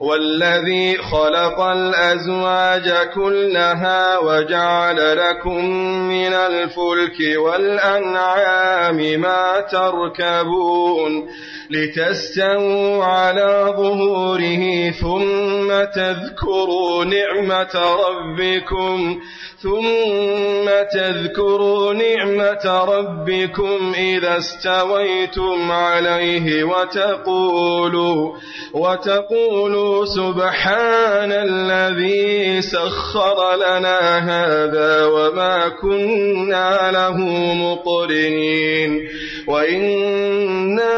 [0.00, 5.64] والذي خلق الأزواج كلها وجعل لكم
[6.08, 11.28] من الفلك والأنعام ما تركبون
[11.74, 19.20] لتستووا على ظهوره ثم تذكروا نعمة ربكم
[19.64, 28.32] ثم تذكروا نعمة ربكم إذا استويتم عليه وتقولوا
[28.74, 37.18] وتقولوا سبحان الذي سخر لنا هذا وما كنا له
[37.54, 39.08] مقرنين.
[39.46, 40.94] وإنا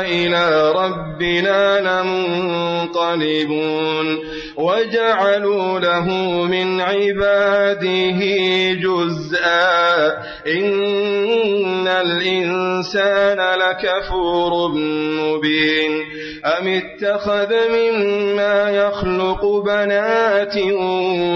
[0.00, 1.80] إلى ربنا
[2.88, 4.18] لمنقلبون
[4.56, 6.06] وجعلوا له
[6.44, 8.20] من عباده
[8.72, 10.08] جزءا
[10.46, 14.68] إن الإنسان لكفور
[15.18, 15.90] مبين
[16.56, 20.56] أم اتخذ مما يخلق بنات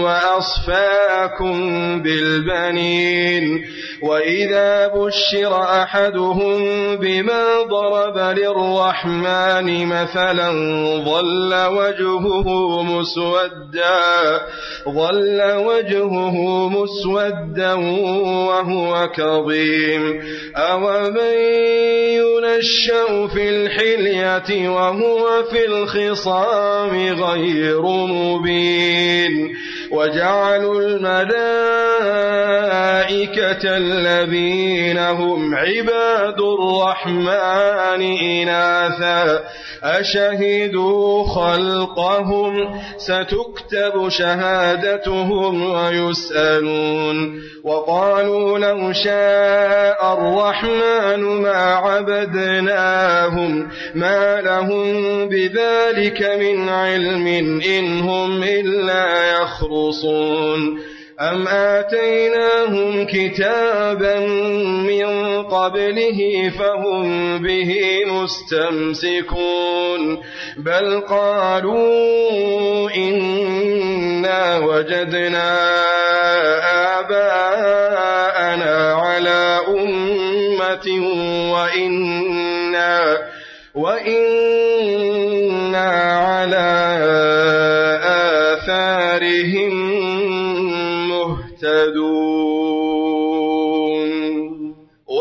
[0.03, 1.53] وأصفاكم
[2.01, 3.65] بالبنين
[4.01, 6.63] وإذا بشر أحدهم
[6.95, 10.51] بما ضرب للرحمن مثلا
[11.05, 12.47] ظل وجهه
[12.83, 14.41] مسودا
[14.89, 17.73] ظل وجهه مسودا
[18.47, 20.21] وهو كظيم
[20.55, 21.33] أومن
[22.19, 25.02] ينشأ في الحلية وهو
[25.49, 29.53] في الخصام غير مبين
[29.91, 32.03] وجعلوا الملائكة
[33.77, 39.43] الذين هم عباد الرحمن إناثا
[39.83, 54.93] أشهدوا خلقهم ستكتب شهادتهم ويسألون وقالوا لو شاء الرحمن ما عبدناهم ما لهم
[55.29, 57.27] بذلك من علم
[57.61, 60.79] إن هم إلا يخرصون
[61.21, 64.19] أم آتيناهم كتابا
[64.89, 69.63] من قبله فهم به مستمسكون
[70.57, 75.59] بل قالوا إنا وجدنا
[76.99, 80.87] آباءنا على أمة
[81.53, 83.17] وإنا
[83.75, 84.93] وإنا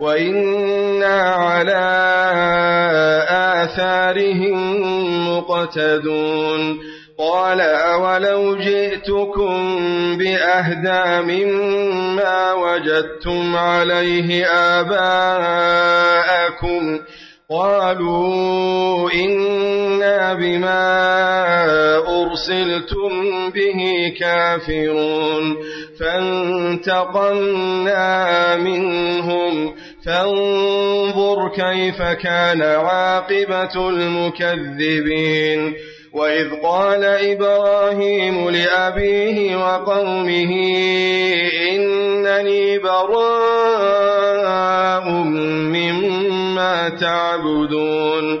[0.00, 1.86] وإنا على
[3.30, 4.56] آثارهم
[5.28, 6.78] مقتدون
[7.18, 9.56] قال أولو جئتكم
[10.18, 14.46] بأهدى مما وجدتم عليه
[14.80, 15.86] آباءكم
[17.50, 21.06] قالوا إنا بما
[22.22, 23.10] أرسلتم
[23.50, 25.56] به كافرون
[27.06, 28.06] فانتقمنا
[28.56, 29.74] منهم
[30.06, 35.74] فانظر كيف كان عاقبة المكذبين.
[36.12, 40.52] وإذ قال إبراهيم لأبيه وقومه
[41.70, 43.46] إنني براء
[45.74, 48.40] مما تعبدون.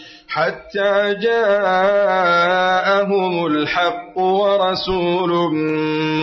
[0.33, 2.25] حتى جاءهم
[3.45, 5.53] الحق ورسول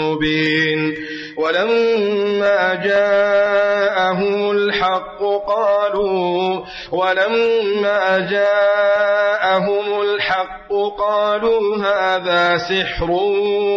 [0.00, 0.94] مبين.
[1.38, 13.10] ولما جاءهم الحق قالوا ولما جاءهم الحق قالوا هذا سحر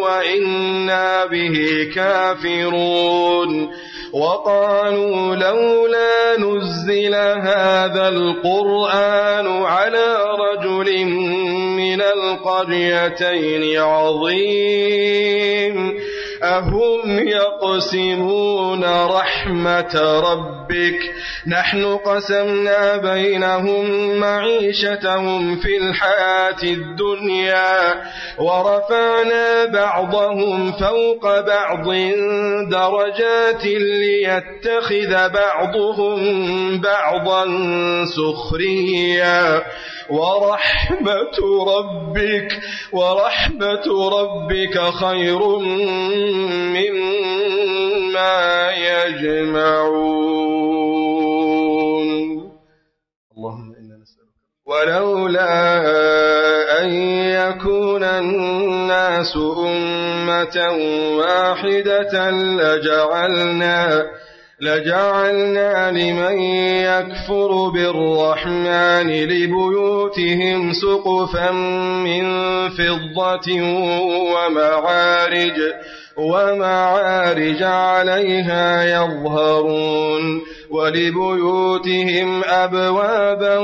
[0.03, 3.69] وإنا به كافرون.
[4.13, 11.05] وقالوا لولا نزل هذا القرآن على رجل
[11.75, 15.11] من القريتين عظيم.
[16.57, 20.99] أهم يقسمون رحمة ربك.
[21.47, 28.03] نحن قسمنا بينهم معيشتهم في الحياة الدنيا
[28.37, 31.87] ورفعنا بعضهم فوق بعض
[32.71, 36.21] درجات ليتخذ بعضهم
[36.81, 37.45] بعضا
[38.05, 39.63] سخريا.
[40.11, 41.37] ورحمة
[41.67, 42.49] ربك
[42.93, 43.85] ورحمة
[44.19, 45.41] ربك خير
[46.75, 50.31] مما يجمعون.
[53.37, 54.35] اللهم إنا نسألك.
[54.65, 55.53] ولولا
[56.83, 56.89] أن
[57.31, 60.57] يكون الناس أمة
[61.17, 64.03] واحدة لجعلنا
[64.61, 66.39] لجعلنا لمن
[66.85, 71.51] يكفر بالرحمن لبيوتهم سقفا
[72.05, 72.23] من
[72.69, 73.61] فضة
[74.33, 75.57] ومعارج
[76.17, 83.57] ومعارج عليها يظهرون ولبيوتهم أبوابا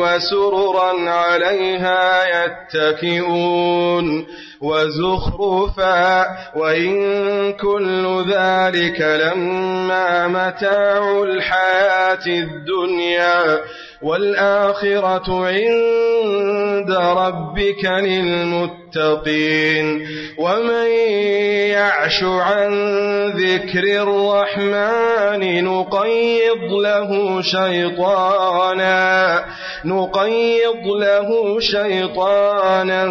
[0.00, 4.26] وسررا عليها يتكئون
[4.60, 13.60] وزخرفا وإن كل ذلك لما متاع الحياة الدنيا
[14.02, 19.26] والآخرة عند ربك للمتقين
[20.38, 20.86] ومن
[21.70, 22.72] يعش عن
[23.28, 25.64] ذكر الرحمن
[25.94, 29.44] نقيض له شيطانا
[29.84, 33.04] نقيض له شيطانا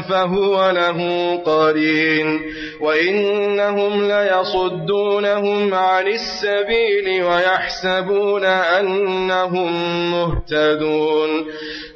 [0.00, 1.00] فهو له
[1.36, 2.40] قرين.
[2.80, 9.72] وإنهم ليصدونهم عن السبيل ويحسبون أنهم
[10.12, 11.46] مهتدون.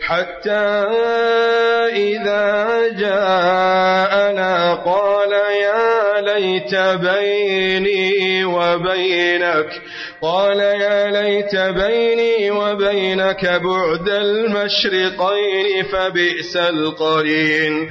[0.07, 0.67] حتى
[1.97, 9.69] إذا جاءنا قال يا ليت بيني وبينك
[10.23, 17.91] قال يا ليت بيني وبينك بعد المشرقين فبئس القرين.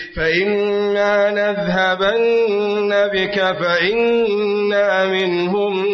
[0.15, 5.85] فإما نذهبن بك فإنا منهم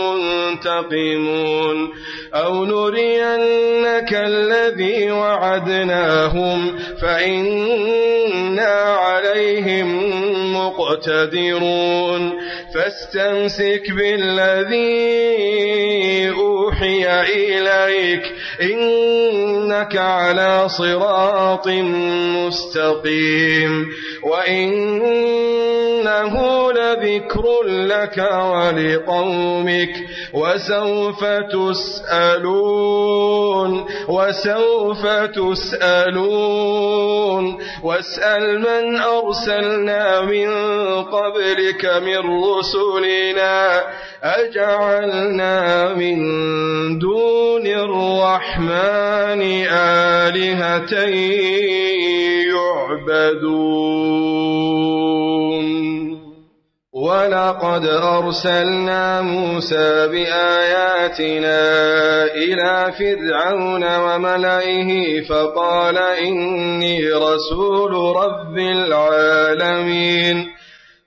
[0.00, 1.90] منتقمون
[2.34, 10.12] أو نرينك الذي وعدناهم فإنا عليهم
[10.56, 12.41] مقتدرون
[12.74, 14.92] فاستمسك بالذي
[16.30, 21.68] أوحي إليك إنك على صراط
[22.46, 23.86] مستقيم
[24.22, 25.52] وإنه
[26.72, 29.94] لذكر لك ولقومك
[30.32, 31.24] وسوف
[32.44, 33.32] تسألون
[34.08, 35.06] وسوف
[35.86, 36.92] تسألون
[37.82, 40.48] واسأل من أرسلنا من
[41.02, 42.16] قبلك من
[42.62, 43.82] رسلنا
[44.22, 46.18] أجعلنا من
[46.98, 50.94] دون الرحمن آلهة
[52.54, 54.52] يعبدون.
[56.94, 61.60] ولقد أرسلنا موسى بآياتنا
[62.24, 70.46] إلى فرعون وملئه فقال إني رسول رب العالمين.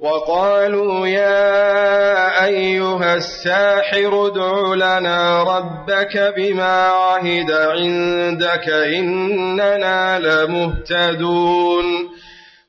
[0.00, 11.84] وقالوا يا أيها الساحر ادع لنا ربك بما عهد عندك إننا لمهتدون.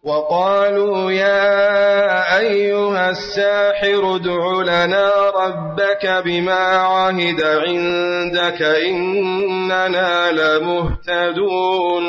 [0.04, 12.04] وقالوا يا أيها الساحر ادع لنا ربك بما عهد عندك إننا لمهتدون.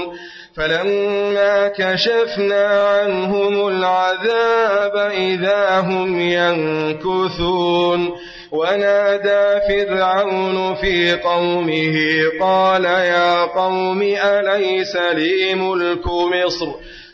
[0.56, 8.12] فلما كشفنا عنهم العذاب إذا هم ينكثون.
[8.52, 11.96] ونادى فرعون في قومه
[12.40, 16.72] قال يا قوم أليس لي ملك مصر؟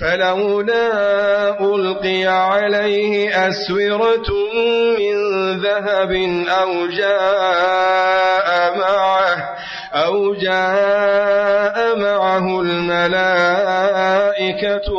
[0.00, 4.30] فلولا ألقي عليه أسورة
[4.98, 5.16] من
[5.60, 6.12] ذهب
[6.48, 9.54] أو جاء معه
[9.94, 13.86] أو جاء معه الملائكة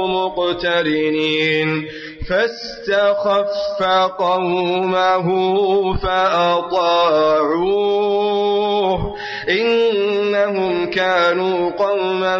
[0.07, 1.87] مقترنين
[2.29, 3.83] فاستخف
[4.17, 5.27] قومه
[5.97, 7.85] فأطاعوه
[9.49, 12.37] إنهم كانوا قوما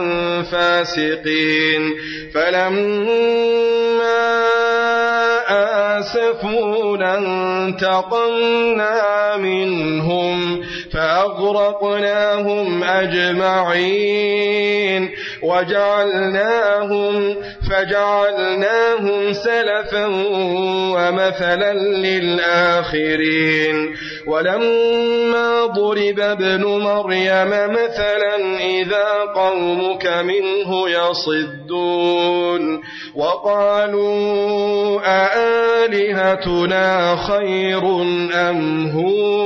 [0.52, 1.96] فاسقين
[2.36, 4.26] فلما
[6.00, 7.18] آسفونا
[7.66, 8.98] انتقمنا
[9.38, 10.62] منهم
[10.94, 14.26] فأغرقناهم أجمعين
[15.46, 17.36] وجعلناهم
[17.70, 20.06] فجعلناهم سلفا
[20.96, 23.76] ومثلا للآخرين.
[24.28, 32.82] ولما ضرب ابن مريم مثلا إذا قومك منه يصدون.
[33.16, 37.84] وقالوا أآلهتنا خير
[38.34, 39.46] أم هو؟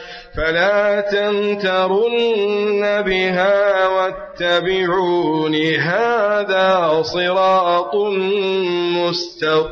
[0.35, 7.95] فلا تمترن بها واتبعون هذا صراط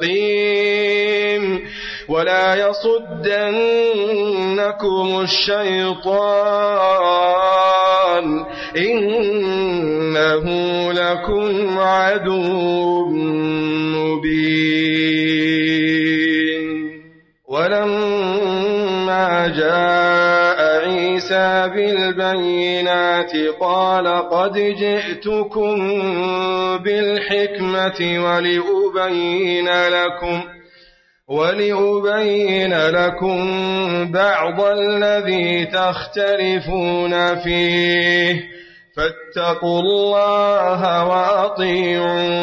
[0.03, 0.89] مستقيم
[2.09, 3.39] ولا يصدنكم
[5.21, 6.29] الشيطان
[8.77, 10.45] إنه
[10.91, 13.05] لكم عدو
[13.95, 15.58] مبين
[21.75, 25.77] بالبينات قال قد جئتكم
[26.83, 30.41] بالحكمة ولأبين لكم
[31.27, 33.37] ولأبين لكم
[34.11, 38.43] بعض الذي تختلفون فيه
[38.97, 42.39] فاتقوا الله وأطيعون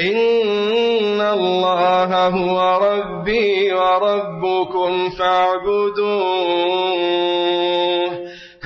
[0.00, 6.64] إن الله هو ربي وربكم فاعبدوه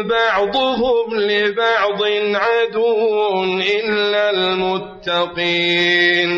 [0.03, 6.29] بعضهم لبعض عدو إلا المتقين.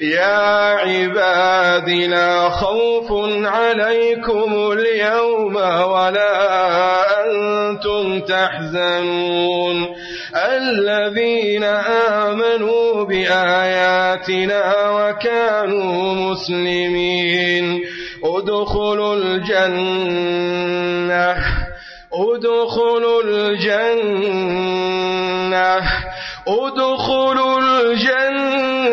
[0.00, 3.12] يا عباد لا خوف
[3.46, 9.94] عليكم اليوم ولا أنتم تحزنون.
[10.34, 17.80] الذين آمنوا بآياتنا وكانوا مسلمين.
[18.24, 20.24] ادخلوا الجنة
[22.12, 24.24] ادخلوا الجنة
[26.48, 28.84] ادخلوا الجنة.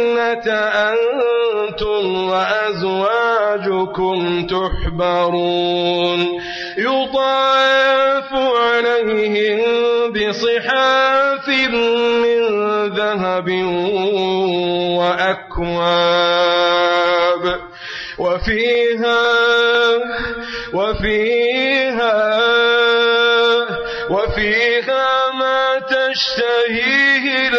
[1.72, 4.18] أنتم وأزواجكم
[4.48, 6.20] تحبرون.
[6.82, 9.60] يطاف عليهم
[10.12, 12.42] بصحاف من
[12.96, 13.50] ذهب
[14.98, 16.52] وأكواب.
[18.22, 19.22] وفيها
[20.74, 22.14] وفيها
[24.10, 27.50] وفيها ما تشتهيه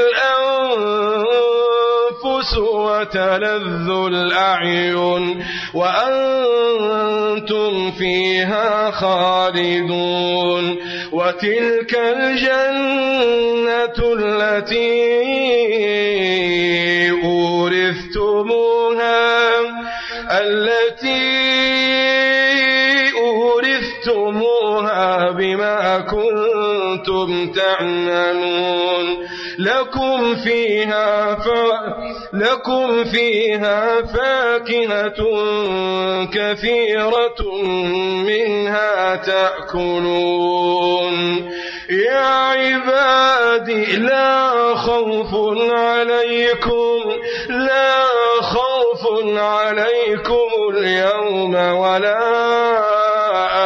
[2.83, 10.77] وتلذ الأعين وأنتم فيها خالدون
[11.13, 15.13] وتلك الجنة التي
[17.25, 18.73] أورثتموها
[20.31, 21.53] التي
[24.13, 29.32] أورثتموها بما كنتم تعملون.
[29.63, 31.49] لكم فيها ف...
[32.33, 35.21] لكم فيها فاكهة
[36.35, 37.63] كثيرة
[38.27, 41.15] منها تأكلون.
[41.91, 45.35] يا عبادي لا خوف
[45.73, 47.01] عليكم
[47.49, 48.05] لا
[48.41, 49.03] خوف
[49.37, 52.19] عليكم اليوم ولا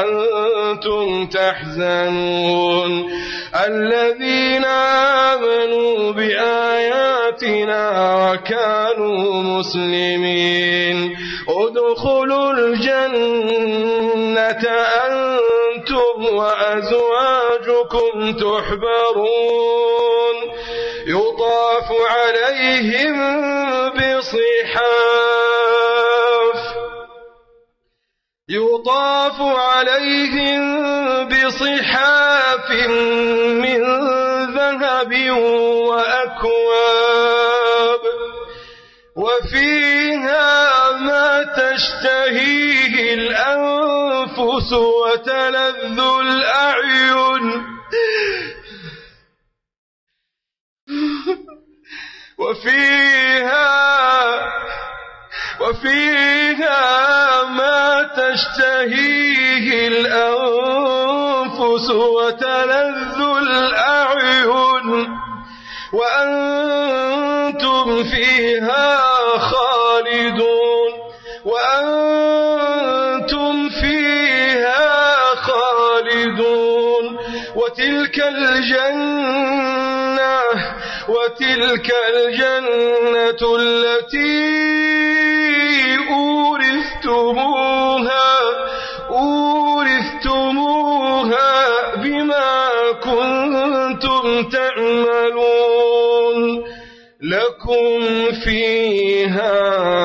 [0.02, 3.10] أنتم تحزنون.
[3.64, 7.84] الذين آمنوا بآياتنا
[8.16, 11.16] وكانوا مسلمين.
[11.48, 13.04] ادخلوا الجنة
[15.06, 19.76] أنتم وأزواجكم تحبرون.
[21.06, 23.16] يطاف عليهم
[23.90, 24.90] بصحاف.
[28.48, 30.62] يطاف عليهم
[31.28, 32.25] بصحاف.
[32.72, 33.82] من
[34.54, 35.30] ذهب
[35.88, 37.16] وأكواب
[39.16, 47.66] وفيها ما تشتهيه الأنفس وتلذ الأعين.
[52.38, 53.66] وفيها
[55.60, 64.46] وفيها ما تشتهيه الأنفس وتلذ الأعين
[66.66, 68.98] وأنتم فيها
[69.38, 70.92] خالدون
[71.44, 77.18] وأنتم فيها خالدون
[77.56, 79.75] وتلك الجنة
[81.08, 84.66] وتلك الجنة التي
[87.06, 87.46] أورثتموها
[89.10, 90.34] أورثتموها
[91.96, 92.68] بما
[93.04, 95.96] كنتم تعملون.
[97.20, 98.00] لكم
[98.44, 99.52] فيها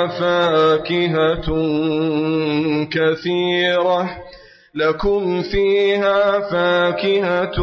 [0.07, 1.47] فاكهة
[2.91, 4.20] كثيرة.
[4.75, 7.57] لكم فيها فاكهة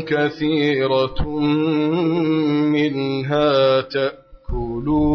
[0.00, 1.28] كثيرة
[2.72, 5.08] منها تأكلون.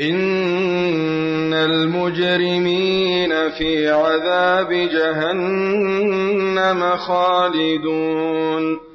[0.00, 6.00] إن المجرمين في عذاب جهنم
[6.96, 8.87] خالدون.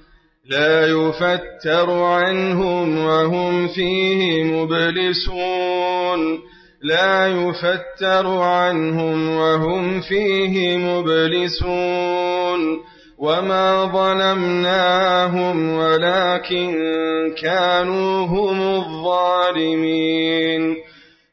[0.49, 6.39] لا يفتر عنهم وهم فيه مبلسون.
[6.81, 12.59] لا يفتر عنهم وهم فيه مبلسون.
[13.17, 16.75] وما ظلمناهم ولكن
[17.41, 20.75] كانوا هم الظالمين.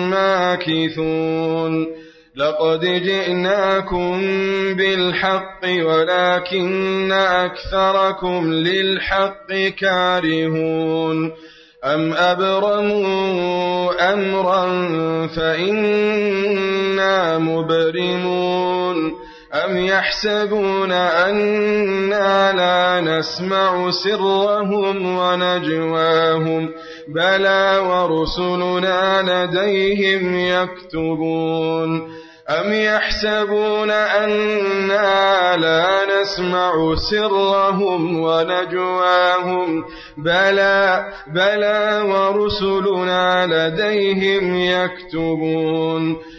[0.09, 1.87] ماكثون
[2.35, 4.21] لقد جئناكم
[4.75, 11.31] بالحق ولكن أكثركم للحق كارهون
[11.85, 14.65] أم أبرموا أمرا
[15.27, 16.57] فإنا
[17.37, 26.69] مبرمون أم يحسبون أنا لا نسمع سرهم ونجواهم
[27.07, 32.17] بلى ورسلنا لديهم يكتبون
[32.49, 39.83] أم يحسبون أنا لا نسمع سرهم ونجواهم
[40.17, 46.17] بلى بلى ورسلنا لديهم يكتبون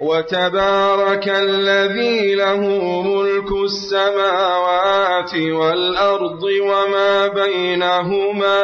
[0.00, 2.60] وتبارك الذي له
[3.02, 8.62] ملك السماوات والأرض وما بينهما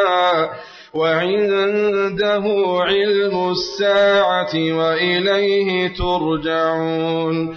[0.95, 2.45] وعنده
[2.81, 7.57] علم الساعة وإليه ترجعون.